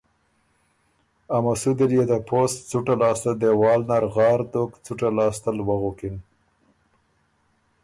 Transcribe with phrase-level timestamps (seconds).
[1.35, 6.15] ا مسُودی ليې ته پوسټ څُته لاسته دېوال نر غار دوک څُټه لاسته ل وُغکِن۔